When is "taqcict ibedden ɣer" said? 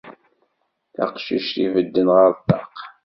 0.95-2.29